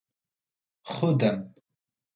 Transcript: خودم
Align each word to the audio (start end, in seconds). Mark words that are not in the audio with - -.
خودم 0.89 1.53